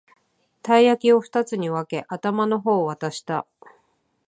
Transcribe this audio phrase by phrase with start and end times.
[0.63, 3.45] たい焼きをふたつに分け、頭の方を渡した